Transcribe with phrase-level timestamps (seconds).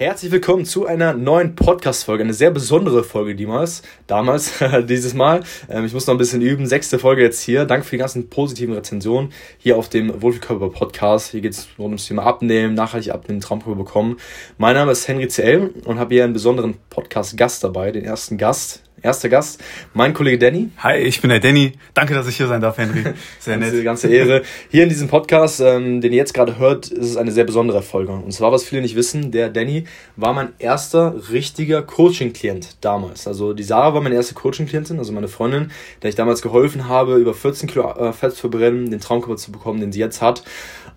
[0.00, 2.24] Herzlich willkommen zu einer neuen Podcast-Folge.
[2.24, 3.82] Eine sehr besondere Folge damals.
[4.06, 4.54] Damals,
[4.88, 5.42] dieses Mal.
[5.68, 6.64] Ähm, ich muss noch ein bisschen üben.
[6.64, 7.66] Sechste Folge jetzt hier.
[7.66, 11.32] Danke für die ganzen positiven Rezensionen hier auf dem Wohlfühlkörper-Podcast.
[11.32, 14.16] Hier geht es rund ums Thema Abnehmen, nachhaltig abnehmen, Traumkörper bekommen.
[14.56, 18.82] Mein Name ist Henry CL und habe hier einen besonderen Podcast-Gast dabei, den ersten Gast
[19.02, 19.60] erster Gast,
[19.94, 20.70] mein Kollege Danny.
[20.78, 21.72] Hi, ich bin der Danny.
[21.94, 23.04] Danke, dass ich hier sein darf, Henry.
[23.38, 23.72] Sehr nett.
[23.72, 24.42] Diese ganze Ehre.
[24.70, 27.82] Hier in diesem Podcast, ähm, den ihr jetzt gerade hört, ist es eine sehr besondere
[27.82, 28.12] Folge.
[28.12, 29.84] Und zwar, was viele nicht wissen, der Danny
[30.16, 33.26] war mein erster richtiger Coaching-Klient damals.
[33.26, 35.70] Also die Sarah war meine erste Coaching-Klientin, also meine Freundin,
[36.02, 39.52] der ich damals geholfen habe, über 14 Kilo äh, Fett zu verbrennen, den Traumkörper zu
[39.52, 40.42] bekommen, den sie jetzt hat.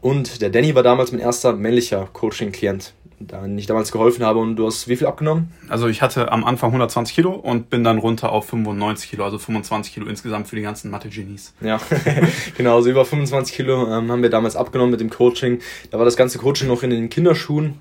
[0.02, 2.94] Und der Danny war damals mein erster männlicher Coaching-Klient
[3.28, 4.40] da ich damals geholfen habe.
[4.40, 5.52] Und du hast wie viel abgenommen?
[5.70, 9.38] Also ich hatte am Anfang 120 Kilo und bin dann runter auf 95 Kilo, also
[9.38, 11.54] 25 Kilo insgesamt für die ganzen Mathe-Genies.
[11.62, 11.80] Ja,
[12.58, 15.60] genau, also über 25 Kilo ähm, haben wir damals abgenommen mit dem Coaching.
[15.92, 17.80] Da war das ganze Coaching noch in den Kinderschuhen.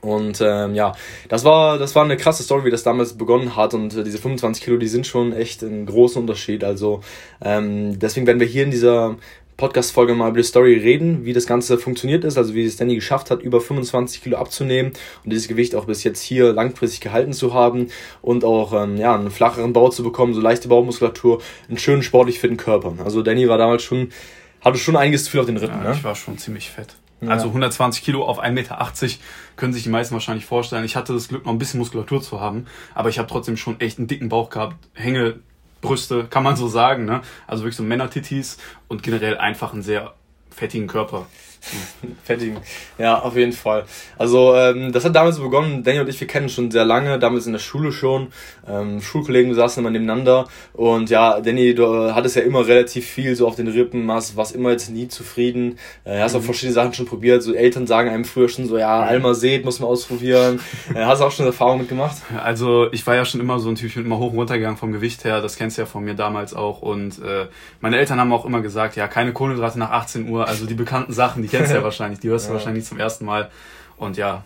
[0.00, 0.94] Und ähm, ja,
[1.28, 3.74] das war, das war eine krasse Story, wie das damals begonnen hat.
[3.74, 6.64] Und äh, diese 25 Kilo, die sind schon echt ein großer Unterschied.
[6.64, 7.00] Also
[7.42, 9.16] ähm, deswegen werden wir hier in dieser
[9.60, 12.94] Podcast-Folge mal über die Story reden, wie das Ganze funktioniert ist, also wie es Danny
[12.94, 17.34] geschafft hat, über 25 Kilo abzunehmen und dieses Gewicht auch bis jetzt hier langfristig gehalten
[17.34, 17.88] zu haben
[18.22, 22.40] und auch ähm, ja, einen flacheren Bau zu bekommen, so leichte Baumuskulatur, einen schönen sportlich
[22.40, 22.94] fitten Körper.
[23.04, 24.08] Also Danny war damals schon,
[24.62, 25.82] hatte schon einiges zu viel auf den Rippen.
[25.82, 25.94] Ja, ne?
[25.94, 26.96] Ich war schon ziemlich fett.
[27.20, 27.28] Ja.
[27.28, 28.78] Also 120 Kilo auf 1,80 Meter
[29.56, 30.86] können sich die meisten wahrscheinlich vorstellen.
[30.86, 32.64] Ich hatte das Glück, noch ein bisschen Muskulatur zu haben,
[32.94, 34.76] aber ich habe trotzdem schon echt einen dicken Bauch gehabt.
[34.94, 35.40] Hänge
[35.80, 37.04] Brüste, kann man so sagen.
[37.04, 37.22] Ne?
[37.46, 40.14] Also wirklich so Männer-Tittis und generell einfach einen sehr
[40.50, 41.26] fettigen Körper.
[42.24, 42.58] Fettigen.
[42.98, 43.84] Ja, auf jeden Fall.
[44.18, 47.46] Also, ähm, das hat damals begonnen, Danny und ich, wir kennen schon sehr lange, damals
[47.46, 48.28] in der Schule schon.
[48.68, 50.46] Ähm, Schulkollegen saßen immer nebeneinander.
[50.72, 54.54] Und ja, Danny, du hattest ja immer relativ viel so auf den Rippen, hast, warst
[54.54, 55.78] immer jetzt nie zufrieden.
[56.04, 56.44] Äh, hast auch mhm.
[56.44, 57.42] verschiedene Sachen schon probiert.
[57.42, 60.60] So Eltern sagen einem früher schon so, ja, Alma seht, muss man ausprobieren.
[60.94, 62.16] äh, hast du auch schon Erfahrungen mitgemacht?
[62.42, 64.56] Also, ich war ja schon immer so ein Typ, ich bin immer hoch und runter
[64.56, 65.40] gegangen vom Gewicht her.
[65.40, 66.82] Das kennst du ja von mir damals auch.
[66.82, 67.46] Und äh,
[67.80, 70.46] meine Eltern haben auch immer gesagt, ja, keine Kohlenhydrate nach 18 Uhr.
[70.46, 72.20] Also die bekannten Sachen, die kennst ja wahrscheinlich.
[72.20, 72.54] Die hörst du ja.
[72.54, 73.50] wahrscheinlich zum ersten Mal.
[73.96, 74.44] Und ja,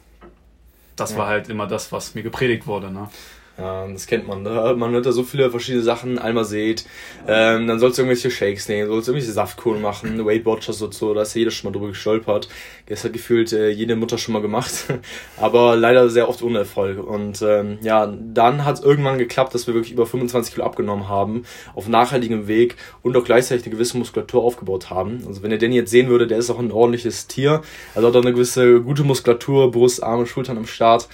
[0.96, 1.18] das ja.
[1.18, 2.90] war halt immer das, was mir gepredigt wurde.
[2.90, 3.08] Ne?
[3.56, 4.42] Ja, das kennt man.
[4.42, 4.74] Ne?
[4.76, 6.18] Man hört da so viele verschiedene Sachen.
[6.18, 6.86] Einmal seht,
[7.28, 10.92] ähm, dann sollst du irgendwelche Shakes nehmen, sollst du irgendwelche Saftkuren machen, Weight Watchers und
[10.92, 11.14] so.
[11.14, 12.48] Da ist jeder schon mal drüber gestolpert.
[12.86, 14.72] Das hat gefühlt äh, jede Mutter schon mal gemacht.
[15.40, 16.98] Aber leider sehr oft ohne Erfolg.
[16.98, 21.08] Und ähm, ja, dann hat es irgendwann geklappt, dass wir wirklich über 25 Kilo abgenommen
[21.08, 21.44] haben.
[21.76, 25.22] Auf nachhaltigem Weg und auch gleichzeitig eine gewisse Muskulatur aufgebaut haben.
[25.28, 27.62] Also wenn ihr den jetzt sehen würde, der ist auch ein ordentliches Tier.
[27.94, 31.08] Also hat auch eine gewisse gute Muskulatur, Brust, Arme, Schultern am Start.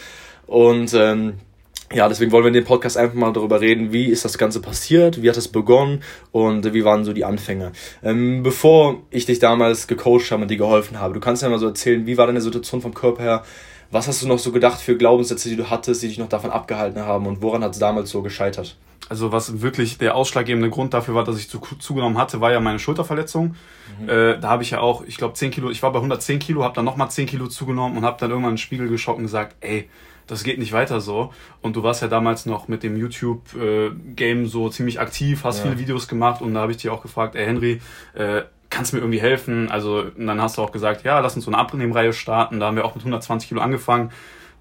[0.47, 1.35] Und ähm,
[1.93, 4.61] ja, deswegen wollen wir in dem Podcast einfach mal darüber reden, wie ist das Ganze
[4.61, 7.73] passiert, wie hat es begonnen und wie waren so die Anfänge.
[8.03, 11.59] Ähm, bevor ich dich damals gecoacht habe und dir geholfen habe, du kannst ja mal
[11.59, 13.45] so erzählen, wie war deine Situation vom Körper her,
[13.91, 16.51] was hast du noch so gedacht für Glaubenssätze, die du hattest, die dich noch davon
[16.51, 18.77] abgehalten haben und woran hat es damals so gescheitert?
[19.09, 22.61] Also was wirklich der ausschlaggebende Grund dafür war, dass ich zu, zugenommen hatte, war ja
[22.61, 23.57] meine Schulterverletzung.
[24.01, 24.09] Mhm.
[24.09, 26.63] Äh, da habe ich ja auch, ich glaube 10 Kilo, ich war bei 110 Kilo,
[26.63, 29.25] habe dann nochmal 10 Kilo zugenommen und habe dann irgendwann in den Spiegel geschaut und
[29.25, 29.89] gesagt, ey,
[30.31, 31.33] das geht nicht weiter so.
[31.61, 35.65] Und du warst ja damals noch mit dem YouTube-Game so ziemlich aktiv, hast ja.
[35.65, 37.81] viele Videos gemacht und da habe ich dich auch gefragt, ey Henry,
[38.15, 39.71] äh, kannst du mir irgendwie helfen?
[39.71, 42.61] Also, und dann hast du auch gesagt, ja, lass uns so eine Abnehmreihe starten.
[42.61, 44.13] Da haben wir auch mit 120 Kilo angefangen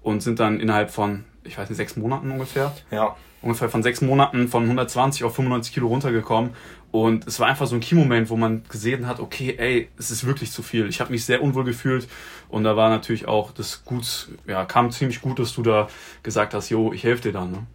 [0.02, 2.72] und sind dann innerhalb von, ich weiß nicht, sechs Monaten ungefähr.
[2.90, 3.14] Ja.
[3.40, 6.50] Ungefähr von sechs Monaten von 120 auf 95 Kilo runtergekommen.
[6.92, 10.24] Und es war einfach so ein Key-Moment, wo man gesehen hat, okay, ey, es ist
[10.24, 10.88] wirklich zu viel.
[10.88, 12.08] Ich habe mich sehr unwohl gefühlt
[12.48, 15.88] und da war natürlich auch das gut, ja, kam ziemlich gut, dass du da
[16.22, 17.52] gesagt hast, jo, ich helfe dir dann.
[17.52, 17.66] Ne?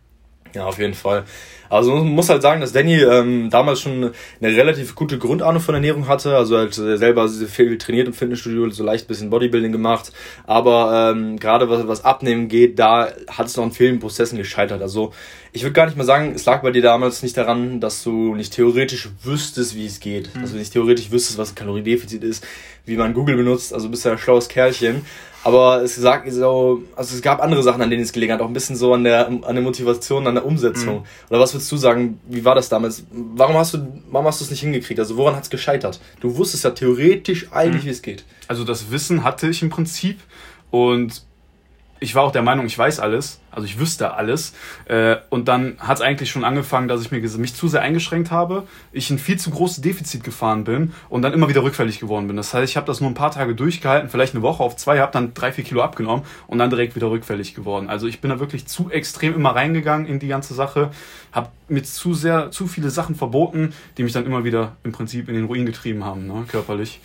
[0.56, 1.26] Ja, auf jeden Fall.
[1.70, 4.12] Also man muss halt sagen, dass Danny ähm, damals schon
[4.42, 6.38] eine relativ gute Grundahnung von Ernährung hatte.
[6.38, 10.14] Also halt selber viel trainiert im Fitnessstudio, so leicht bisschen Bodybuilding gemacht.
[10.46, 14.82] Aber ähm, gerade was, was Abnehmen geht, da hat es noch an vielen Prozessen gescheitert.
[14.82, 15.12] Also
[15.52, 18.36] ich würde gar nicht mal sagen, es lag bei dir damals nicht daran, dass du
[18.36, 20.34] nicht theoretisch wüsstest, wie es geht.
[20.36, 20.42] Mhm.
[20.42, 22.46] Dass du nicht theoretisch wüsstest, was ein Kaloriendefizit ist,
[22.86, 23.74] wie man Google benutzt.
[23.74, 25.06] Also bist ja ein schlaues Kerlchen.
[25.46, 28.48] Aber es sagt so, also es gab andere Sachen, an denen es gelegen hat, auch
[28.48, 30.96] ein bisschen so an der, an der Motivation, an der Umsetzung.
[30.96, 31.04] Mhm.
[31.30, 33.06] Oder was würdest du sagen, wie war das damals?
[33.12, 35.00] Warum hast du, warum hast du es nicht hingekriegt?
[35.00, 36.00] Also woran hat es gescheitert?
[36.20, 37.88] Du wusstest ja theoretisch eigentlich, mhm.
[37.88, 38.26] wie es geht.
[38.48, 40.20] Also das Wissen hatte ich im Prinzip
[40.72, 41.22] und
[42.00, 44.54] ich war auch der Meinung, ich weiß alles, also ich wüsste alles.
[44.86, 48.32] Äh, und dann hat es eigentlich schon angefangen, dass ich mir mich zu sehr eingeschränkt
[48.32, 52.28] habe, ich ein viel zu großes Defizit gefahren bin und dann immer wieder rückfällig geworden
[52.28, 52.36] bin.
[52.36, 55.00] Das heißt, ich habe das nur ein paar Tage durchgehalten, vielleicht eine Woche auf zwei,
[55.00, 57.90] habe dann drei, vier Kilo abgenommen und dann direkt wieder rückfällig geworden.
[57.90, 60.92] Also ich bin da wirklich zu extrem immer reingegangen in die ganze Sache,
[61.32, 65.30] habe mit zu sehr, zu viele Sachen verboten, die mich dann immer wieder im Prinzip
[65.30, 67.00] in den Ruin getrieben haben, ne, körperlich.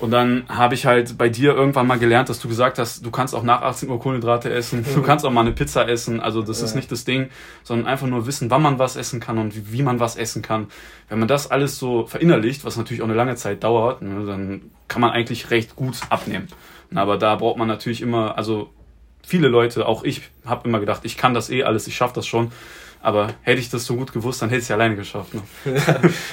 [0.00, 3.10] Und dann habe ich halt bei dir irgendwann mal gelernt, dass du gesagt hast, du
[3.10, 6.20] kannst auch nach 18 Uhr Kohlenhydrate essen, du kannst auch mal eine Pizza essen.
[6.20, 6.66] Also das ja.
[6.66, 7.28] ist nicht das Ding,
[7.62, 10.42] sondern einfach nur wissen, wann man was essen kann und wie, wie, man was essen
[10.42, 10.66] kann.
[11.08, 14.62] Wenn man das alles so verinnerlicht, was natürlich auch eine lange Zeit dauert, ne, dann
[14.88, 16.48] kann man eigentlich recht gut abnehmen.
[16.94, 18.70] Aber da braucht man natürlich immer, also
[19.24, 22.26] viele Leute, auch ich, habe immer gedacht, ich kann das eh alles, ich schaffe das
[22.26, 22.52] schon.
[23.04, 25.34] Aber hätte ich das so gut gewusst, dann hätte ich es ja alleine geschafft.
[25.34, 25.42] Ne?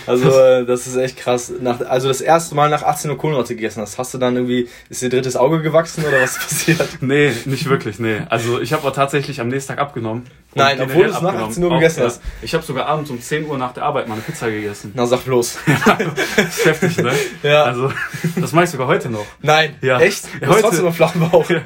[0.08, 1.52] also äh, das ist echt krass.
[1.60, 4.70] Nach, also das erste Mal nach 18 Uhr Kohlenhydrate gegessen hast, hast du dann irgendwie,
[4.88, 6.88] ist dir drittes Auge gewachsen oder was passiert?
[7.02, 8.22] nee, nicht wirklich, nee.
[8.30, 10.24] Also ich habe auch tatsächlich am nächsten Tag abgenommen.
[10.53, 12.21] Nein, obwohl du es nach 18 Uhr gegessen hast.
[12.42, 14.92] Ich habe sogar abends um 10 Uhr nach der Arbeit mal eine Pizza gegessen.
[14.94, 15.59] Na sag bloß.
[15.68, 15.98] ja,
[16.36, 17.12] das ist heftig, ne?
[17.44, 17.63] Ja.
[17.63, 17.92] Also
[18.36, 19.25] das mache ich sogar heute noch.
[19.42, 20.00] Nein, ja.
[20.00, 20.25] echt?
[20.42, 21.50] Ja, hast trotzdem noch flachen Bauch.
[21.50, 21.62] Ja.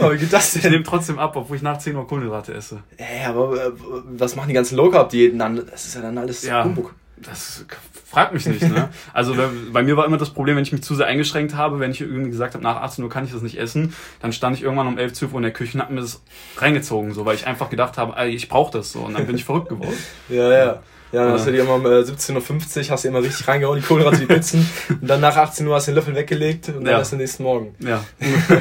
[0.00, 0.62] Aber wie geht das denn?
[0.62, 2.82] Ich nehme trotzdem ab, obwohl ich nach 10 Uhr Kohlenhydrate esse.
[2.96, 3.72] Ey, aber äh,
[4.16, 5.56] was machen die ganzen Low Carb Diäten dann?
[5.70, 6.94] Das ist ja dann alles ja, Humbug.
[7.22, 7.64] Das
[8.10, 8.62] fragt mich nicht.
[8.62, 8.88] Ne?
[9.12, 9.34] Also
[9.72, 12.00] bei mir war immer das Problem, wenn ich mich zu sehr eingeschränkt habe, wenn ich
[12.00, 14.86] irgendwie gesagt habe, nach 18 Uhr kann ich das nicht essen, dann stand ich irgendwann
[14.86, 16.22] um 11, 12 Uhr in der Küche und habe mir das
[16.56, 19.36] reingezogen, so, weil ich einfach gedacht habe, ey, ich brauche das so und dann bin
[19.36, 19.96] ich verrückt geworden.
[20.28, 20.82] ja, ja.
[21.12, 23.84] Ja, dann hast du dir immer um 17.50 Uhr, hast du immer richtig reingehauen, die
[23.84, 24.70] Kohlenhydrate, die Pizzen.
[24.88, 26.98] und dann nach 18 Uhr hast du den Löffel weggelegt und dann ja.
[26.98, 27.74] erst den nächsten Morgen.
[27.80, 28.04] Ja.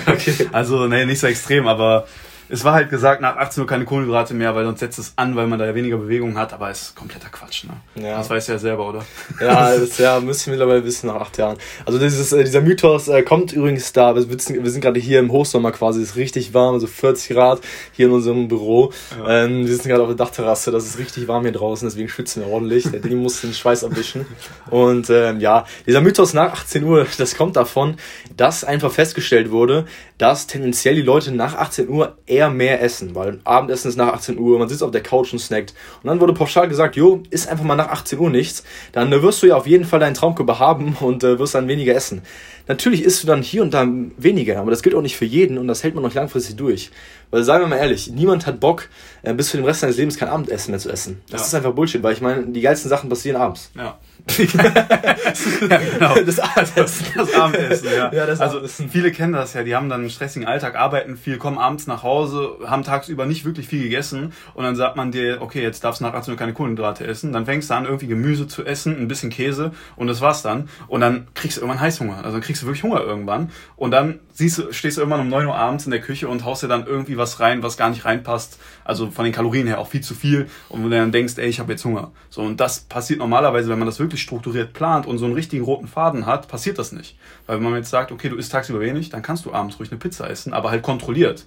[0.07, 0.33] okay.
[0.51, 2.07] Also, nee, nicht so extrem, aber
[2.49, 5.35] es war halt gesagt, nach 18 Uhr keine Kohlenhydrate mehr, weil sonst setzt es an,
[5.35, 8.03] weil man da ja weniger Bewegung hat, aber es ist kompletter Quatsch, ne?
[8.03, 8.17] Ja.
[8.17, 9.05] Das weißt du ja selber, oder?
[9.39, 11.57] Ja, das ja, müsste ich mittlerweile wissen nach acht Jahren.
[11.85, 15.19] Also dieses, äh, dieser Mythos äh, kommt übrigens da, wir, sitzen, wir sind gerade hier
[15.19, 17.61] im Hochsommer quasi, es ist richtig warm, also 40 Grad
[17.91, 18.91] hier in unserem Büro.
[19.17, 19.45] Ja.
[19.45, 22.43] Ähm, wir sitzen gerade auf der Dachterrasse, das ist richtig warm hier draußen, deswegen schwitzen
[22.43, 22.89] wir ordentlich.
[22.89, 24.25] Der Ding muss den Schweiß abwischen.
[24.69, 27.97] Und ähm, ja, dieser Mythos nach 18 Uhr, das kommt davon,
[28.35, 29.85] dass einfach festgestellt wurde,
[30.17, 34.37] dass tendenziell die Leute nach 18 Uhr eher mehr essen, weil Abendessen ist nach 18
[34.37, 35.73] Uhr, man sitzt auf der Couch und snackt.
[36.01, 38.63] Und dann wurde pauschal gesagt, jo, isst einfach mal nach 18 Uhr nichts,
[38.93, 41.67] dann äh, wirst du ja auf jeden Fall deinen Traumkörper haben und äh, wirst dann
[41.67, 42.21] weniger essen.
[42.67, 43.85] Natürlich isst du dann hier und da
[44.17, 46.91] weniger, aber das gilt auch nicht für jeden und das hält man noch langfristig durch.
[47.31, 48.87] Weil seien wir mal ehrlich, niemand hat Bock,
[49.23, 51.21] äh, bis für den Rest seines Lebens kein Abendessen mehr zu essen.
[51.29, 51.47] Das ja.
[51.47, 53.71] ist einfach Bullshit, weil ich meine, die geilsten Sachen passieren abends.
[53.75, 53.97] Ja.
[54.37, 56.15] Ja, genau.
[56.25, 57.05] Das Abendessen.
[57.15, 58.13] Das Abendessen, ja.
[58.13, 58.89] ja das also Abendessen.
[58.89, 62.03] viele kennen das ja, die haben dann einen stressigen Alltag, arbeiten viel, kommen abends nach
[62.03, 66.01] Hause, haben tagsüber nicht wirklich viel gegessen und dann sagt man dir, okay, jetzt darfst
[66.01, 67.33] du nach 18 Uhr keine Kohlenhydrate essen.
[67.33, 70.69] Dann fängst du an, irgendwie Gemüse zu essen, ein bisschen Käse und das war's dann.
[70.87, 72.17] Und dann kriegst du irgendwann Heißhunger.
[72.17, 73.51] Also dann kriegst du wirklich Hunger irgendwann.
[73.75, 76.45] Und dann siehst du, stehst du irgendwann um 9 Uhr abends in der Küche und
[76.45, 78.59] haust dir dann irgendwie was rein, was gar nicht reinpasst.
[78.83, 80.47] Also von den Kalorien her auch viel zu viel.
[80.69, 82.11] Und wenn du dann denkst, ey, ich habe jetzt Hunger.
[82.29, 85.63] So, und das passiert normalerweise, wenn man das wirklich strukturiert plant und so einen richtigen
[85.63, 87.17] roten Faden hat, passiert das nicht.
[87.45, 89.91] Weil wenn man jetzt sagt, okay, du isst tagsüber wenig, dann kannst du abends ruhig
[89.91, 91.45] eine Pizza essen, aber halt kontrolliert.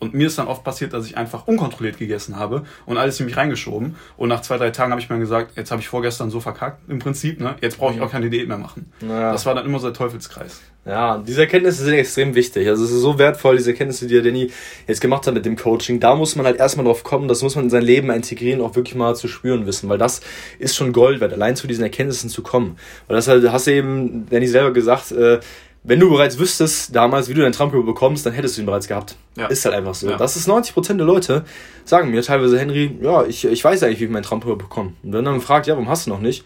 [0.00, 3.26] Und mir ist dann oft passiert, dass ich einfach unkontrolliert gegessen habe und alles in
[3.26, 3.96] mich reingeschoben.
[4.16, 6.88] Und nach zwei, drei Tagen habe ich mir gesagt, jetzt habe ich vorgestern so verkackt
[6.90, 7.56] im Prinzip, ne?
[7.60, 8.92] jetzt brauche ich auch keine Diät mehr machen.
[9.00, 9.32] Naja.
[9.32, 10.60] Das war dann immer so der Teufelskreis.
[10.86, 12.68] Ja, diese Erkenntnisse sind extrem wichtig.
[12.68, 14.50] Also es ist so wertvoll, diese Erkenntnisse, die der Danny
[14.86, 15.98] jetzt gemacht hat mit dem Coaching.
[15.98, 18.76] Da muss man halt erstmal drauf kommen, das muss man in sein Leben integrieren, auch
[18.76, 20.20] wirklich mal zu spüren wissen, weil das
[20.58, 22.76] ist schon Gold wert, allein zu diesen Erkenntnissen zu kommen.
[23.06, 25.40] Weil das halt, hast du eben, Danny selber gesagt, äh,
[25.86, 28.88] wenn du bereits wüsstest damals, wie du deinen Traumkörper bekommst, dann hättest du ihn bereits
[28.88, 29.16] gehabt.
[29.36, 29.46] Ja.
[29.46, 30.08] Ist halt einfach so.
[30.08, 30.16] Ja.
[30.16, 31.44] Das ist 90% der Leute,
[31.84, 34.94] sagen mir teilweise, Henry, ja, ich, ich weiß eigentlich, wie ich meinen Traumkörper bekomme.
[35.02, 36.44] Und wenn dann fragt, ja, warum hast du noch nicht?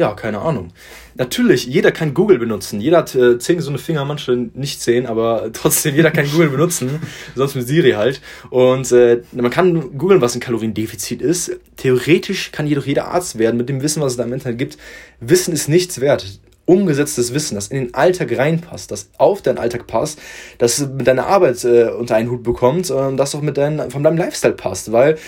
[0.00, 0.72] Ja, keine Ahnung.
[1.14, 2.80] Natürlich, jeder kann Google benutzen.
[2.80, 7.02] Jeder hat äh, zehn gesunde Finger, manche nicht zehn, aber trotzdem, jeder kann Google benutzen.
[7.34, 8.22] Sonst mit Siri halt.
[8.48, 11.52] Und äh, man kann googeln, was ein Kaloriendefizit ist.
[11.76, 14.78] Theoretisch kann jedoch jeder Arzt werden mit dem Wissen, was es da im Internet gibt.
[15.20, 16.24] Wissen ist nichts wert
[16.70, 20.20] umgesetztes Wissen, das in den Alltag reinpasst, das auf deinen Alltag passt,
[20.58, 24.04] das mit deiner Arbeit äh, unter einen Hut bekommt, äh, das auch mit dein, von
[24.04, 25.18] deinem Lifestyle passt, weil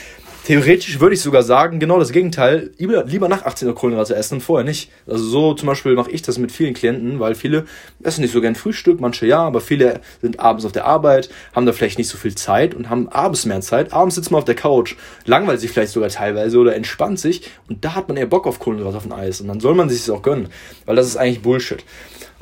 [0.45, 4.35] Theoretisch würde ich sogar sagen, genau das Gegenteil, lieber, lieber nach 18 Uhr Kohlenhydrate essen
[4.35, 4.91] und vorher nicht.
[5.07, 7.65] Also so zum Beispiel mache ich das mit vielen Klienten, weil viele
[8.03, 11.65] essen nicht so gern Frühstück, manche ja, aber viele sind abends auf der Arbeit, haben
[11.65, 13.93] da vielleicht nicht so viel Zeit und haben abends mehr Zeit.
[13.93, 14.97] Abends sitzt man auf der Couch,
[15.27, 18.59] langweilt sich vielleicht sogar teilweise oder entspannt sich und da hat man eher Bock auf
[18.59, 20.49] Kohlenhydrate auf dem Eis und dann soll man sich das auch gönnen,
[20.87, 21.85] weil das ist eigentlich Bullshit.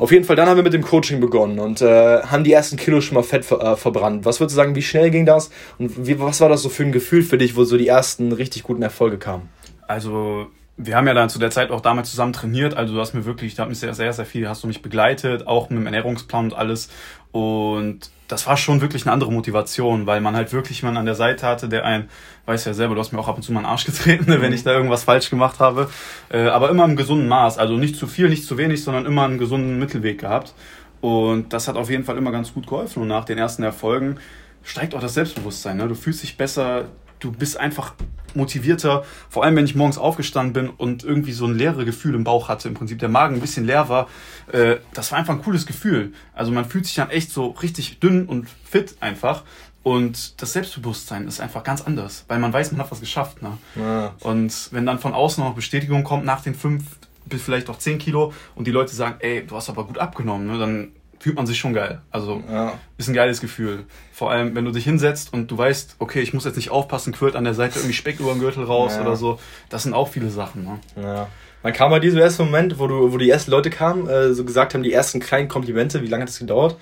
[0.00, 2.78] Auf jeden Fall, dann haben wir mit dem Coaching begonnen und äh, haben die ersten
[2.78, 4.24] Kilos schon mal Fett ver äh, verbrannt.
[4.24, 6.84] Was würdest du sagen, wie schnell ging das und wie, was war das so für
[6.84, 9.50] ein Gefühl für dich, wo so die ersten richtig guten Erfolge kamen?
[9.86, 10.46] Also
[10.82, 13.24] wir haben ja dann zu der Zeit auch damals zusammen trainiert, also du hast mir
[13.24, 15.86] wirklich, da hat mich sehr, sehr, sehr viel, hast du mich begleitet, auch mit dem
[15.86, 16.88] Ernährungsplan und alles.
[17.32, 21.14] Und das war schon wirklich eine andere Motivation, weil man halt wirklich jemanden an der
[21.14, 22.08] Seite hatte, der ein,
[22.46, 24.52] weiß ja selber, du hast mir auch ab und zu mal einen Arsch getreten, wenn
[24.52, 25.90] ich da irgendwas falsch gemacht habe.
[26.30, 29.24] Äh, aber immer im gesunden Maß, also nicht zu viel, nicht zu wenig, sondern immer
[29.24, 30.54] einen gesunden Mittelweg gehabt.
[31.00, 33.02] Und das hat auf jeden Fall immer ganz gut geholfen.
[33.02, 34.16] Und nach den ersten Erfolgen
[34.62, 35.76] steigt auch das Selbstbewusstsein.
[35.76, 35.88] Ne?
[35.88, 36.86] Du fühlst dich besser,
[37.18, 37.94] du bist einfach
[38.36, 42.24] motivierter, vor allem wenn ich morgens aufgestanden bin und irgendwie so ein leere Gefühl im
[42.24, 44.08] Bauch hatte, im Prinzip der Magen ein bisschen leer war,
[44.52, 46.12] äh, das war einfach ein cooles Gefühl.
[46.34, 49.44] Also man fühlt sich dann echt so richtig dünn und fit einfach.
[49.82, 53.40] Und das Selbstbewusstsein ist einfach ganz anders, weil man weiß, man hat was geschafft.
[53.40, 53.56] Ne?
[53.76, 54.14] Ja.
[54.20, 56.84] Und wenn dann von außen noch Bestätigung kommt nach den fünf
[57.24, 60.46] bis vielleicht auch zehn Kilo und die Leute sagen, ey, du hast aber gut abgenommen,
[60.48, 60.58] ne?
[60.58, 62.00] dann fühlt man sich schon geil.
[62.10, 62.72] Also ja.
[62.96, 63.84] ist ein geiles Gefühl.
[64.12, 67.12] Vor allem, wenn du dich hinsetzt und du weißt, okay, ich muss jetzt nicht aufpassen,
[67.12, 69.02] quillt an der Seite irgendwie Speck über den Gürtel raus ja.
[69.02, 69.38] oder so.
[69.68, 70.64] Das sind auch viele Sachen.
[70.64, 70.78] Ne?
[70.96, 71.28] Ja.
[71.62, 74.44] Wann kam bei diesem ersten Moment, wo du, wo die ersten Leute kamen, äh, so
[74.44, 76.76] gesagt haben, die ersten kleinen Komplimente, wie lange hat das gedauert?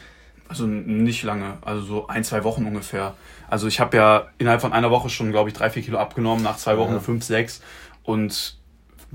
[0.48, 3.14] Also nicht lange, also so ein, zwei Wochen ungefähr.
[3.48, 6.44] Also ich habe ja innerhalb von einer Woche schon, glaube ich, drei, vier Kilo abgenommen,
[6.44, 7.00] nach zwei Wochen ja.
[7.00, 7.60] fünf, sechs.
[8.04, 8.57] Und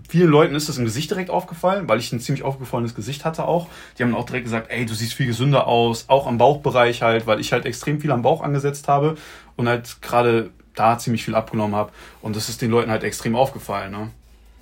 [0.07, 3.45] vielen Leuten ist das im Gesicht direkt aufgefallen, weil ich ein ziemlich aufgefallenes Gesicht hatte
[3.45, 3.67] auch.
[3.97, 7.27] Die haben auch direkt gesagt, ey, du siehst viel gesünder aus, auch am Bauchbereich halt,
[7.27, 9.15] weil ich halt extrem viel am Bauch angesetzt habe
[9.55, 11.91] und halt gerade da ziemlich viel abgenommen habe.
[12.21, 14.09] Und das ist den Leuten halt extrem aufgefallen, ne?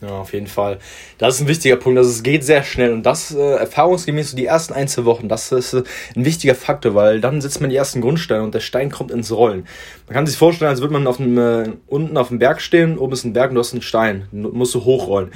[0.01, 0.79] Ja, auf jeden Fall.
[1.20, 2.00] Das ist ein wichtiger Punkt.
[2.00, 5.29] Also es geht sehr schnell und das äh, erfahrungsgemäß so die ersten ein, zwei Wochen,
[5.29, 5.84] das ist äh,
[6.15, 9.31] ein wichtiger Faktor, weil dann setzt man die ersten Grundsteine und der Stein kommt ins
[9.31, 9.67] Rollen.
[10.08, 12.98] Man kann sich vorstellen, als würde man auf dem, äh, unten auf dem Berg stehen,
[12.98, 15.31] oben ist ein Berg und du hast einen Stein, musst du hochrollen.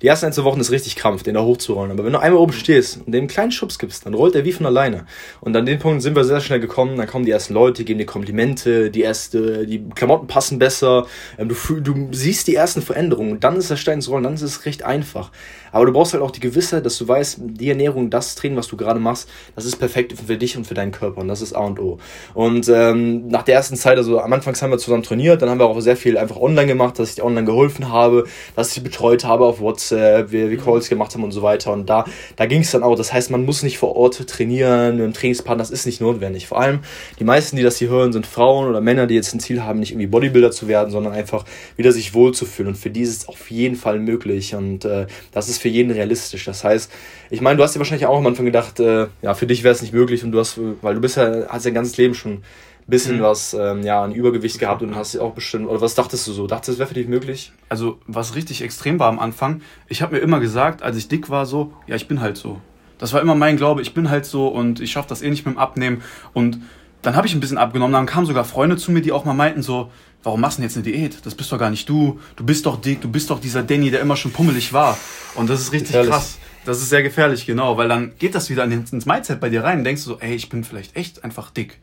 [0.00, 1.90] Die ersten ein, zwei Wochen ist richtig Krampf, den da hochzurollen.
[1.90, 4.44] Aber wenn du einmal oben stehst und dem einen kleinen Schubs gibst, dann rollt er
[4.44, 5.06] wie von alleine.
[5.40, 6.96] Und an den Punkt sind wir sehr schnell gekommen.
[6.96, 11.06] Dann kommen die ersten Leute, geben dir Komplimente, die erste, die Klamotten passen besser.
[11.36, 13.32] Ähm, du, du siehst die ersten Veränderungen.
[13.32, 15.32] Und dann ist der Stein ins Rollen, dann ist es recht einfach.
[15.72, 18.68] Aber du brauchst halt auch die Gewissheit, dass du weißt, die Ernährung, das Training, was
[18.68, 21.20] du gerade machst, das ist perfekt für dich und für deinen Körper.
[21.20, 21.98] Und das ist A und O.
[22.34, 25.58] Und ähm, nach der ersten Zeit, also am Anfang haben wir zusammen trainiert, dann haben
[25.58, 28.24] wir auch sehr viel einfach online gemacht, dass ich dir online geholfen habe,
[28.54, 31.72] dass ich sie betreut habe auf WhatsApp, wir, wir Calls gemacht haben und so weiter.
[31.72, 32.04] Und da,
[32.36, 32.96] da ging es dann auch.
[32.96, 36.46] Das heißt, man muss nicht vor Ort trainieren mit einem Trainingspartner, das ist nicht notwendig.
[36.46, 36.80] Vor allem
[37.18, 39.80] die meisten, die das hier hören, sind Frauen oder Männer, die jetzt ein Ziel haben,
[39.80, 41.44] nicht irgendwie Bodybuilder zu werden, sondern einfach
[41.76, 42.72] wieder sich wohlzufühlen.
[42.72, 44.54] Und für die ist es auf jeden Fall möglich.
[44.54, 46.44] Und äh, das ist für jeden realistisch.
[46.44, 46.90] Das heißt,
[47.30, 49.74] ich meine, du hast dir wahrscheinlich auch am Anfang gedacht, äh, ja, für dich wäre
[49.74, 52.42] es nicht möglich und du hast, weil du bist ja, hast dein ganzes Leben schon
[52.88, 53.22] bisschen mhm.
[53.22, 56.46] was, ähm, ja, ein Übergewicht gehabt und hast auch bestimmt, oder was dachtest du so?
[56.46, 57.52] Dachtest du, es wäre für dich möglich?
[57.68, 61.28] Also, was richtig extrem war am Anfang, ich habe mir immer gesagt, als ich dick
[61.30, 62.60] war, so, ja, ich bin halt so.
[62.98, 65.46] Das war immer mein Glaube, ich bin halt so und ich schaffe das eh nicht
[65.46, 66.02] mit dem Abnehmen
[66.32, 66.60] und
[67.02, 69.34] dann habe ich ein bisschen abgenommen, dann kamen sogar Freunde zu mir, die auch mal
[69.34, 69.90] meinten so,
[70.24, 71.24] warum machst du denn jetzt eine Diät?
[71.24, 72.18] Das bist doch gar nicht du.
[72.34, 74.98] Du bist doch dick, du bist doch dieser Danny, der immer schon pummelig war.
[75.36, 76.10] Und das ist richtig gefährlich.
[76.10, 76.38] krass.
[76.64, 79.84] Das ist sehr gefährlich, genau, weil dann geht das wieder ins Mindset bei dir rein.
[79.84, 81.78] denkst du so, ey, ich bin vielleicht echt einfach dick.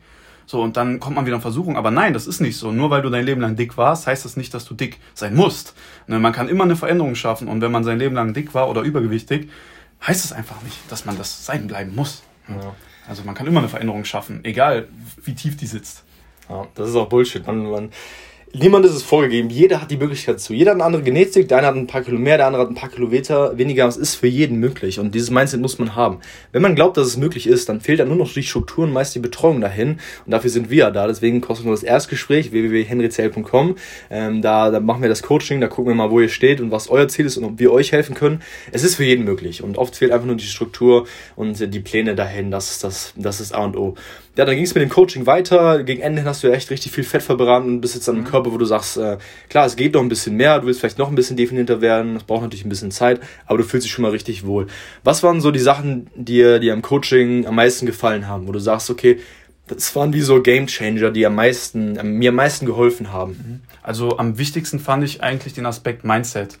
[0.46, 1.76] So, und dann kommt man wieder in Versuchung.
[1.76, 2.70] Aber nein, das ist nicht so.
[2.70, 5.34] Nur weil du dein Leben lang dick warst, heißt das nicht, dass du dick sein
[5.34, 5.74] musst.
[6.06, 7.48] Ne, man kann immer eine Veränderung schaffen.
[7.48, 9.50] Und wenn man sein Leben lang dick war oder übergewichtig,
[10.06, 12.22] heißt es einfach nicht, dass man das sein bleiben muss.
[12.48, 12.74] Ja.
[13.08, 14.88] Also man kann immer eine Veränderung schaffen, egal
[15.22, 16.04] wie tief die sitzt.
[16.48, 17.46] Ja, das ist auch Bullshit.
[17.46, 17.90] Man, man,
[18.52, 19.50] niemand ist es vorgegeben.
[19.50, 20.54] Jeder hat die Möglichkeit zu.
[20.54, 21.48] Jeder hat eine andere Genetik.
[21.48, 23.86] Der eine hat ein paar Kilo mehr, der andere hat ein paar Kilometer weniger.
[23.86, 24.98] Es ist für jeden möglich.
[24.98, 26.18] Und dieses Mindset muss man haben.
[26.52, 29.14] Wenn man glaubt, dass es möglich ist, dann fehlt dann nur noch die Strukturen, meist
[29.14, 29.98] die Betreuung dahin.
[30.24, 31.06] Und dafür sind wir da.
[31.06, 33.76] Deswegen das Erstgespräch www.henryzell.com.
[34.10, 35.60] Ähm, da, da machen wir das Coaching.
[35.60, 37.72] Da gucken wir mal, wo ihr steht und was euer Ziel ist und ob wir
[37.72, 38.42] euch helfen können.
[38.72, 39.62] Es ist für jeden möglich.
[39.62, 42.50] Und oft fehlt einfach nur die Struktur und die Pläne dahin.
[42.50, 43.94] Das ist das, das ist A und O
[44.36, 45.82] ja, dann ging es mit dem Coaching weiter.
[45.82, 48.24] Gegen Ende hast du ja echt richtig viel Fett verbrannt und bist jetzt an einem
[48.24, 48.28] mhm.
[48.28, 49.16] Körper, wo du sagst, äh,
[49.48, 52.14] klar, es geht noch ein bisschen mehr, du willst vielleicht noch ein bisschen definierter werden,
[52.14, 54.66] das braucht natürlich ein bisschen Zeit, aber du fühlst dich schon mal richtig wohl.
[55.04, 58.58] Was waren so die Sachen, die dir am Coaching am meisten gefallen haben, wo du
[58.58, 59.18] sagst, okay,
[59.68, 63.32] das waren wie so Game Changer, die am meisten, mir am meisten geholfen haben?
[63.32, 63.60] Mhm.
[63.82, 66.58] Also am wichtigsten fand ich eigentlich den Aspekt Mindset.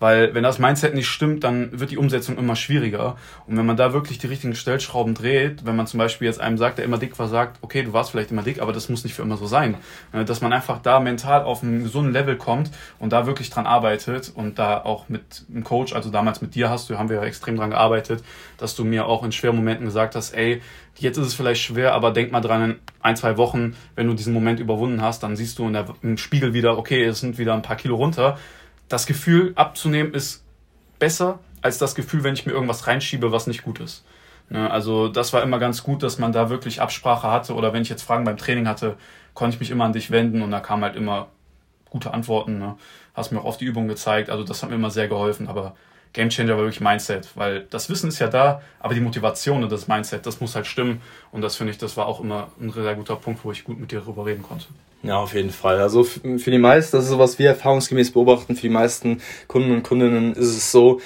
[0.00, 3.16] Weil wenn das Mindset nicht stimmt, dann wird die Umsetzung immer schwieriger.
[3.46, 6.56] Und wenn man da wirklich die richtigen Stellschrauben dreht, wenn man zum Beispiel jetzt einem
[6.56, 9.04] sagt, der immer dick war, sagt, okay, du warst vielleicht immer dick, aber das muss
[9.04, 9.76] nicht für immer so sein.
[10.12, 13.66] Äh, dass man einfach da mental auf einen gesunden Level kommt und da wirklich dran
[13.66, 17.16] arbeitet und da auch mit einem Coach, also damals mit dir hast du, haben wir
[17.16, 18.24] ja extrem dran gearbeitet,
[18.56, 20.62] dass du mir auch in schweren Momenten gesagt hast, ey,
[20.96, 24.14] jetzt ist es vielleicht schwer, aber denk mal dran, in ein, zwei Wochen, wenn du
[24.14, 27.36] diesen Moment überwunden hast, dann siehst du in der, im Spiegel wieder, okay, es sind
[27.36, 28.38] wieder ein paar Kilo runter
[28.90, 30.44] das Gefühl abzunehmen ist
[30.98, 34.04] besser als das Gefühl, wenn ich mir irgendwas reinschiebe, was nicht gut ist.
[34.50, 37.82] Ne, also das war immer ganz gut, dass man da wirklich Absprache hatte oder wenn
[37.82, 38.96] ich jetzt Fragen beim Training hatte,
[39.32, 41.28] konnte ich mich immer an dich wenden und da kamen halt immer
[41.88, 42.58] gute Antworten.
[42.58, 42.76] Ne?
[43.14, 45.76] Hast mir auch oft die Übung gezeigt, also das hat mir immer sehr geholfen, aber
[46.12, 49.86] Gamechanger war wirklich Mindset, weil das Wissen ist ja da, aber die Motivation und das
[49.86, 52.96] Mindset, das muss halt stimmen und das finde ich, das war auch immer ein sehr
[52.96, 54.66] guter Punkt, wo ich gut mit dir darüber reden konnte.
[55.02, 55.80] Ja, auf jeden Fall.
[55.80, 59.72] Also für die meisten, das ist so, was wir erfahrungsgemäß beobachten, für die meisten Kunden
[59.72, 61.00] und Kundinnen ist es so,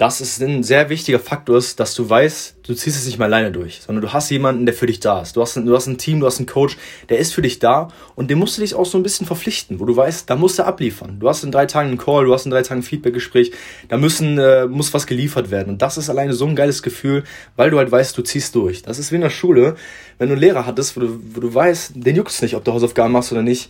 [0.00, 3.26] dass es ein sehr wichtiger Faktor ist, dass du weißt, du ziehst es nicht mal
[3.26, 5.36] alleine durch, sondern du hast jemanden, der für dich da ist.
[5.36, 6.78] Du hast, du hast ein Team, du hast einen Coach,
[7.10, 9.78] der ist für dich da und dem musst du dich auch so ein bisschen verpflichten,
[9.78, 11.20] wo du weißt, da musst du abliefern.
[11.20, 13.52] Du hast in drei Tagen einen Call, du hast in drei Tagen ein Feedbackgespräch,
[13.88, 15.68] da müssen, äh, muss was geliefert werden.
[15.68, 17.24] Und das ist alleine so ein geiles Gefühl,
[17.56, 18.80] weil du halt weißt, du ziehst durch.
[18.80, 19.76] Das ist wie in der Schule,
[20.16, 22.64] wenn du einen Lehrer hattest, wo du, wo du weißt, den juckt es nicht, ob
[22.64, 23.68] du Hausaufgaben machst oder nicht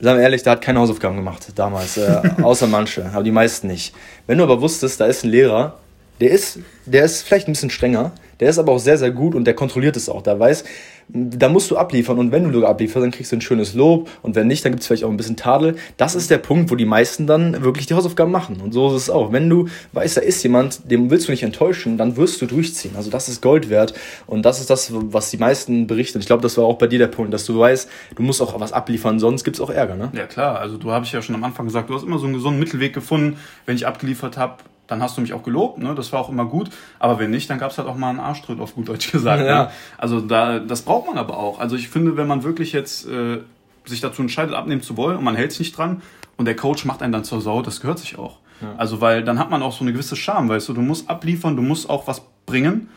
[0.00, 3.66] sagen wir ehrlich, der hat keine Hausaufgaben gemacht damals, äh, außer manche, aber die meisten
[3.66, 3.94] nicht.
[4.26, 5.78] Wenn du aber wusstest, da ist ein Lehrer,
[6.20, 9.34] der ist, der ist vielleicht ein bisschen strenger, der ist aber auch sehr, sehr gut
[9.34, 10.22] und der kontrolliert es auch.
[10.22, 10.64] Der weiß,
[11.12, 14.34] da musst du abliefern und wenn du ablieferst, dann kriegst du ein schönes Lob und
[14.34, 15.76] wenn nicht, dann gibt es vielleicht auch ein bisschen Tadel.
[15.96, 19.02] Das ist der Punkt, wo die meisten dann wirklich die Hausaufgaben machen und so ist
[19.02, 19.32] es auch.
[19.32, 22.92] Wenn du weißt, da ist jemand, dem willst du nicht enttäuschen, dann wirst du durchziehen.
[22.96, 23.94] Also das ist Gold wert
[24.26, 26.18] und das ist das, was die meisten berichten.
[26.18, 28.58] Ich glaube, das war auch bei dir der Punkt, dass du weißt, du musst auch
[28.60, 30.10] was abliefern, sonst gibt es auch Ärger, ne?
[30.14, 32.26] Ja klar, also du habe ich ja schon am Anfang gesagt, du hast immer so
[32.26, 33.36] einen gesunden Mittelweg gefunden,
[33.66, 34.56] wenn ich abgeliefert habe,
[34.90, 35.94] dann hast du mich auch gelobt, ne?
[35.94, 36.70] das war auch immer gut.
[36.98, 39.44] Aber wenn nicht, dann gab es halt auch mal einen Arschtritt, auf gut Deutsch gesagt.
[39.44, 39.64] Ja.
[39.64, 39.70] Ne?
[39.98, 41.60] Also da, das braucht man aber auch.
[41.60, 43.38] Also ich finde, wenn man wirklich jetzt äh,
[43.84, 46.02] sich dazu entscheidet, abnehmen zu wollen und man hält sich nicht dran
[46.36, 48.38] und der Coach macht einen dann zur Sau, das gehört sich auch.
[48.60, 48.74] Ja.
[48.76, 51.56] Also weil dann hat man auch so eine gewisse Scham, weißt du, du musst abliefern,
[51.56, 52.88] du musst auch was bringen,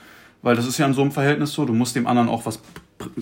[0.41, 2.59] weil das ist ja in so einem Verhältnis so, du musst dem anderen auch was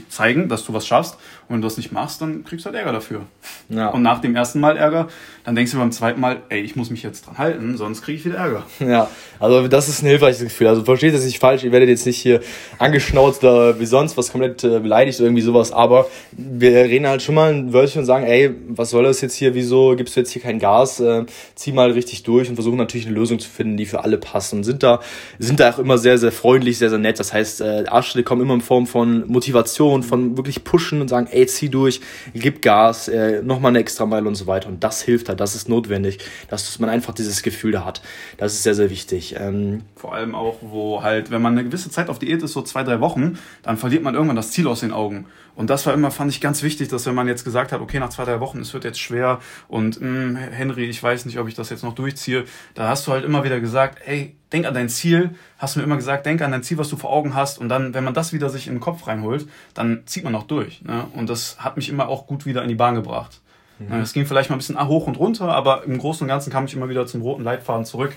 [0.09, 1.15] zeigen, dass du was schaffst.
[1.47, 3.21] Und wenn du das nicht machst, dann kriegst du halt Ärger dafür.
[3.69, 3.89] Ja.
[3.89, 5.07] Und nach dem ersten Mal Ärger,
[5.43, 8.17] dann denkst du beim zweiten Mal, ey, ich muss mich jetzt dran halten, sonst kriege
[8.17, 8.63] ich wieder Ärger.
[8.79, 9.09] Ja,
[9.39, 10.67] also das ist ein hilfreiches Gefühl.
[10.67, 12.41] Also versteht es nicht falsch, ihr werdet jetzt nicht hier
[12.77, 17.21] angeschnauzt oder wie sonst was komplett äh, beleidigt oder irgendwie sowas, aber wir reden halt
[17.21, 20.19] schon mal ein Wörtchen und sagen, ey, was soll das jetzt hier, wieso gibst du
[20.19, 23.49] jetzt hier kein Gas, äh, zieh mal richtig durch und versuchen natürlich eine Lösung zu
[23.49, 24.99] finden, die für alle passt und sind da,
[25.39, 27.19] sind da auch immer sehr, sehr freundlich, sehr, sehr nett.
[27.19, 31.27] Das heißt, äh, Arschtritte kommen immer in Form von Motivation, von wirklich pushen und sagen,
[31.31, 32.01] ey, zieh durch,
[32.33, 35.55] gib Gas, äh, nochmal eine extra Meile und so weiter und das hilft halt, das
[35.55, 38.01] ist notwendig, dass man einfach dieses Gefühl da hat.
[38.37, 39.35] Das ist sehr, sehr wichtig.
[39.37, 42.61] Ähm, Vor allem auch, wo halt, wenn man eine gewisse Zeit auf Diät ist, so
[42.61, 45.25] zwei, drei Wochen, dann verliert man irgendwann das Ziel aus den Augen.
[45.55, 47.99] Und das war immer, fand ich ganz wichtig, dass wenn man jetzt gesagt hat, okay,
[47.99, 51.39] nach zwei, drei Wochen, es wird jetzt schwer und mh, hm, Henry, ich weiß nicht,
[51.39, 54.65] ob ich das jetzt noch durchziehe, da hast du halt immer wieder gesagt, ey, denk
[54.65, 57.11] an dein Ziel, hast du mir immer gesagt, denk an dein Ziel, was du vor
[57.11, 60.23] Augen hast und dann, wenn man das wieder sich in den Kopf reinholt, dann zieht
[60.23, 60.81] man auch durch.
[60.83, 61.07] Ne?
[61.13, 63.41] Und das hat mich immer auch gut wieder in die Bahn gebracht.
[63.79, 63.93] Mhm.
[63.95, 66.65] Es ging vielleicht mal ein bisschen hoch und runter, aber im Großen und Ganzen kam
[66.65, 68.13] ich immer wieder zum roten Leitfaden zurück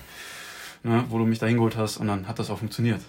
[0.85, 3.01] ne, wo du mich da hingeholt hast und dann hat das auch funktioniert.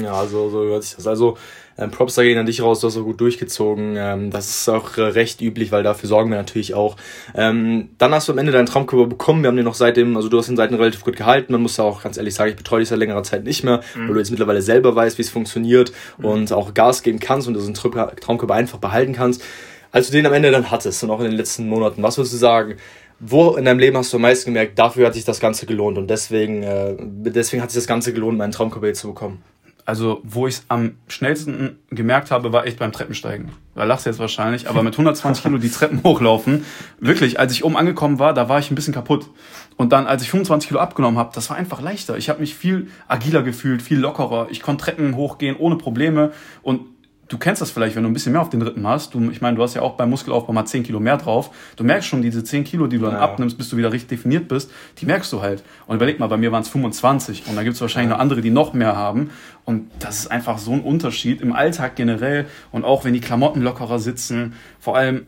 [0.00, 1.06] Ja, also so hört sich das.
[1.06, 1.38] Also
[1.76, 3.96] ähm, Props da gehen an dich raus, du hast so gut durchgezogen.
[3.96, 6.96] Ähm, das ist auch äh, recht üblich, weil dafür sorgen wir natürlich auch.
[7.34, 9.42] Ähm, dann hast du am Ende deinen Traumkörper bekommen.
[9.42, 11.52] Wir haben den noch seitdem, also du hast den seitdem relativ gut gehalten.
[11.52, 13.80] Man muss ja auch ganz ehrlich sagen, ich betreue dich seit längerer Zeit nicht mehr,
[13.94, 14.08] mhm.
[14.08, 16.24] weil du jetzt mittlerweile selber weißt, wie es funktioniert mhm.
[16.24, 19.42] und auch Gas geben kannst und diesen Traumkörper einfach behalten kannst.
[19.90, 22.34] Als du den am Ende dann hattest und auch in den letzten Monaten, was würdest
[22.34, 22.76] du sagen?
[23.20, 25.96] wo in deinem Leben hast du am meisten gemerkt, dafür hat sich das Ganze gelohnt
[25.98, 29.42] und deswegen, äh, deswegen hat sich das Ganze gelohnt, meinen Traumkörper zu bekommen?
[29.86, 33.50] Also, wo ich es am schnellsten gemerkt habe, war echt beim Treppensteigen.
[33.74, 36.64] Da lachst du jetzt wahrscheinlich, aber mit 120 Kilo die Treppen hochlaufen,
[37.00, 39.28] wirklich, als ich oben angekommen war, da war ich ein bisschen kaputt.
[39.76, 42.16] Und dann, als ich 25 Kilo abgenommen habe, das war einfach leichter.
[42.16, 44.46] Ich habe mich viel agiler gefühlt, viel lockerer.
[44.50, 46.32] Ich konnte Treppen hochgehen ohne Probleme.
[46.62, 46.80] Und
[47.28, 49.14] du kennst das vielleicht, wenn du ein bisschen mehr auf den dritten hast.
[49.14, 51.50] Du, ich meine, du hast ja auch beim Muskelaufbau mal 10 Kilo mehr drauf.
[51.76, 53.20] Du merkst schon diese 10 Kilo, die du dann ja.
[53.20, 55.62] abnimmst, bis du wieder richtig definiert bist, die merkst du halt.
[55.86, 58.16] Und überleg mal, bei mir waren es 25 und da gibt es wahrscheinlich ja.
[58.16, 59.30] noch andere, die noch mehr haben.
[59.64, 63.62] Und das ist einfach so ein Unterschied im Alltag generell und auch wenn die Klamotten
[63.62, 64.54] lockerer sitzen.
[64.78, 65.26] Vor allem,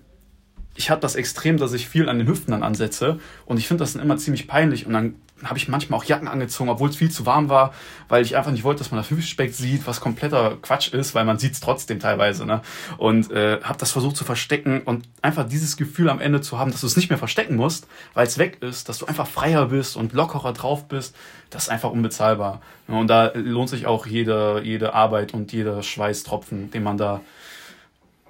[0.74, 3.82] ich habe das extrem, dass ich viel an den Hüften dann ansetze und ich finde
[3.82, 6.96] das dann immer ziemlich peinlich und dann habe ich manchmal auch Jacken angezogen, obwohl es
[6.96, 7.74] viel zu warm war,
[8.08, 11.26] weil ich einfach nicht wollte, dass man das Hüftspeck sieht, was kompletter Quatsch ist, weil
[11.26, 12.46] man sieht es trotzdem teilweise.
[12.46, 12.62] Ne?
[12.96, 16.70] Und äh, habe das versucht zu verstecken und einfach dieses Gefühl am Ende zu haben,
[16.70, 19.66] dass du es nicht mehr verstecken musst, weil es weg ist, dass du einfach freier
[19.66, 21.14] bist und lockerer drauf bist,
[21.50, 22.62] das ist einfach unbezahlbar.
[22.88, 27.20] Und da lohnt sich auch jede, jede Arbeit und jeder Schweißtropfen, den man da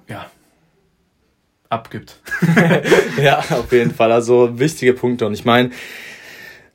[0.09, 0.27] ja,
[1.69, 2.21] abgibt.
[3.21, 4.11] ja, auf jeden Fall.
[4.13, 5.27] Also wichtige Punkte.
[5.27, 5.71] Und ich meine,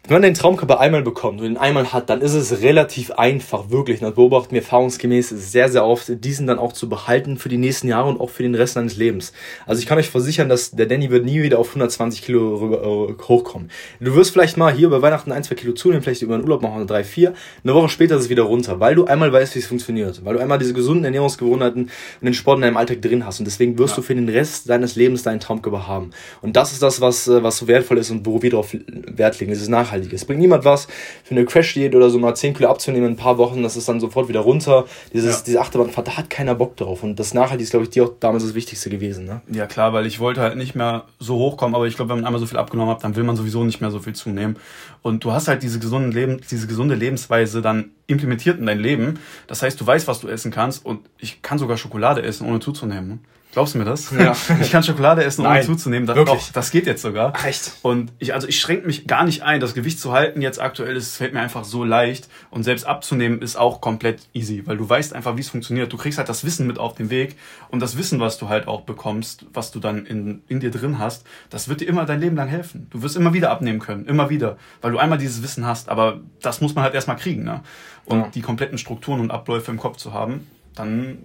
[0.08, 3.70] wenn man den Traumkörper einmal bekommt und ihn einmal hat, dann ist es relativ einfach,
[3.70, 4.00] wirklich.
[4.00, 7.88] Das beobachten wir erfahrungsgemäß sehr, sehr oft, diesen dann auch zu behalten für die nächsten
[7.88, 9.32] Jahre und auch für den Rest seines Lebens.
[9.68, 12.82] Also ich kann euch versichern, dass der Danny wird nie wieder auf 120 Kilo rüber,
[12.82, 13.70] äh, hochkommen.
[14.00, 16.64] Du wirst vielleicht mal hier über Weihnachten ein, zwei Kilo zunehmen, vielleicht über den Urlaub
[16.64, 17.34] machen, drei, vier.
[17.64, 20.26] Eine Woche später ist es wieder runter, weil du einmal weißt, wie es funktioniert.
[20.26, 23.40] Weil du einmal diese gesunden Ernährungsgewohnheiten und den Sport in deinem Alltag drin hast.
[23.40, 23.96] Und deswegen wirst ja.
[23.98, 26.10] du für den Rest deines Lebens deinen Traumkörper haben.
[26.42, 29.40] Und das ist das, was, äh, was so wertvoll ist und wo wir darauf Wert
[29.40, 29.52] legen.
[29.52, 30.26] Es ist nachhaltig ist.
[30.26, 30.88] Bringt niemand was
[31.24, 33.88] für eine Crash-Diät oder so mal 10 Kilo abzunehmen in ein paar Wochen, das ist
[33.88, 34.86] dann sofort wieder runter.
[35.14, 35.44] Dieses, ja.
[35.46, 37.04] Diese Achterbahnfahrt, da hat keiner Bock drauf.
[37.04, 39.26] Und das nachhaltig ist, glaube ich, dir auch damals das Wichtigste gewesen.
[39.26, 39.42] Ne?
[39.52, 42.26] Ja, klar, weil ich wollte halt nicht mehr so hochkommen, aber ich glaube, wenn man
[42.26, 44.58] einmal so viel abgenommen hat, dann will man sowieso nicht mehr so viel zunehmen.
[45.02, 49.20] Und du hast halt diese, gesunden Leben, diese gesunde Lebensweise dann implementiert in dein Leben.
[49.48, 52.60] Das heißt, du weißt, was du essen kannst und ich kann sogar Schokolade essen, ohne
[52.60, 53.20] zuzunehmen.
[53.52, 54.12] Glaubst du mir das?
[54.12, 54.36] Ja.
[54.62, 56.08] Ich kann Schokolade essen, ohne Nein, zuzunehmen.
[56.08, 56.38] Das, wirklich?
[56.38, 57.34] Auch, das geht jetzt sogar.
[57.46, 57.74] Echt?
[57.82, 59.60] Und ich, also ich schränke mich gar nicht ein.
[59.60, 62.30] Das Gewicht zu halten jetzt aktuell ist, fällt mir einfach so leicht.
[62.50, 65.92] Und selbst abzunehmen ist auch komplett easy, weil du weißt einfach, wie es funktioniert.
[65.92, 67.36] Du kriegst halt das Wissen mit auf den Weg.
[67.70, 70.98] Und das Wissen, was du halt auch bekommst, was du dann in, in dir drin
[71.00, 72.88] hast, das wird dir immer dein Leben lang helfen.
[72.90, 74.06] Du wirst immer wieder abnehmen können.
[74.06, 74.58] Immer wieder.
[74.82, 75.90] Weil du einmal dieses Wissen hast.
[75.90, 77.62] Aber das muss man halt erstmal kriegen, ne?
[78.06, 78.28] Und ja.
[78.34, 81.20] die kompletten Strukturen und Abläufe im Kopf zu haben, dann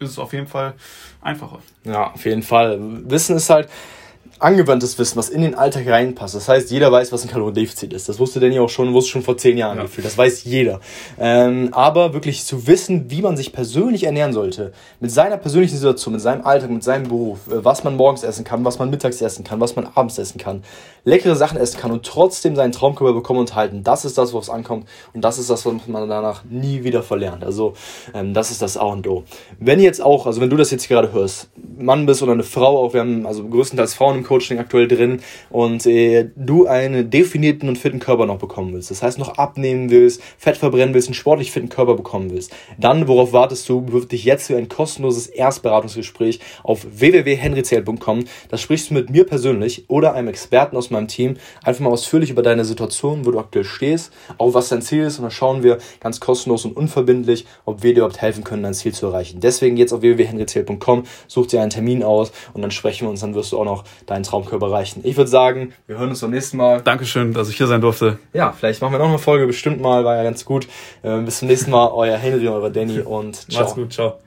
[0.00, 0.74] ist es auf jeden Fall
[1.20, 1.60] einfacher.
[1.84, 2.78] Ja, auf jeden Fall.
[2.80, 3.68] Wissen ist halt,
[4.38, 6.34] angewandtes Wissen, was in den Alltag reinpasst.
[6.34, 8.08] Das heißt, jeder weiß, was ein Kaloriendefizit ist.
[8.08, 9.84] Das wusste Danny auch schon, wusste schon vor zehn Jahren ja.
[9.84, 10.06] gefühlt.
[10.06, 10.80] Das weiß jeder.
[11.18, 16.12] Ähm, aber wirklich zu wissen, wie man sich persönlich ernähren sollte, mit seiner persönlichen Situation,
[16.12, 19.20] mit seinem Alltag, mit seinem Beruf, äh, was man morgens essen kann, was man mittags
[19.20, 20.62] essen kann, was man abends essen kann,
[21.04, 23.84] leckere Sachen essen kann und trotzdem seinen Traumkörper bekommen und halten.
[23.84, 24.86] Das ist das, worauf es ankommt.
[25.12, 27.44] Und das ist das, was man danach nie wieder verlernt.
[27.44, 27.74] Also,
[28.12, 29.24] ähm, das ist das A und O.
[29.60, 32.84] Wenn jetzt auch, also wenn du das jetzt gerade hörst, Mann bist oder eine Frau,
[32.84, 37.68] auch wir haben also größtenteils Frauen im Coaching aktuell drin und äh, du einen definierten
[37.68, 41.14] und fitten Körper noch bekommen willst, das heißt noch abnehmen willst, Fett verbrennen willst, einen
[41.14, 43.82] sportlich fitten Körper bekommen willst, dann worauf wartest du?
[43.82, 48.24] Bewirb dich jetzt für ein kostenloses Erstberatungsgespräch auf www.henryzelt.com.
[48.48, 52.30] Das sprichst du mit mir persönlich oder einem Experten aus meinem Team einfach mal ausführlich
[52.30, 55.62] über deine Situation, wo du aktuell stehst, auch was dein Ziel ist und dann schauen
[55.62, 59.40] wir ganz kostenlos und unverbindlich, ob wir dir überhaupt helfen können, dein Ziel zu erreichen.
[59.40, 63.34] Deswegen jetzt auf www.henryzelt.com, such dir einen Termin aus und dann sprechen wir uns, dann
[63.34, 65.00] wirst du auch noch deinen Traumkörper erreichen.
[65.04, 66.80] Ich würde sagen, wir hören uns beim nächsten Mal.
[66.82, 68.18] Dankeschön, dass ich hier sein durfte.
[68.32, 70.66] Ja, vielleicht machen wir noch eine Folge, bestimmt mal, war ja ganz gut.
[71.02, 73.62] Äh, bis zum nächsten Mal, euer Henry, euer Danny und ciao.
[73.62, 74.18] Macht's gut, ciao.